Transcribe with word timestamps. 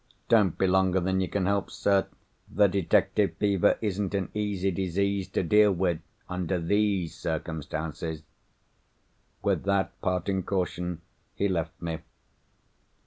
Don't 0.29 0.57
be 0.57 0.65
longer 0.65 0.99
than 0.99 1.21
you 1.21 1.27
can 1.27 1.45
help, 1.45 1.69
sir. 1.69 2.07
The 2.49 2.67
detective 2.67 3.35
fever 3.37 3.77
isn't 3.81 4.15
an 4.15 4.31
easy 4.33 4.71
disease 4.71 5.27
to 5.29 5.43
deal 5.43 5.71
with, 5.71 5.99
under 6.27 6.59
these 6.59 7.15
circumstances." 7.15 8.23
With 9.43 9.61
that 9.65 10.01
parting 10.01 10.41
caution, 10.41 11.01
he 11.35 11.47
left 11.47 11.79
me. 11.79 11.99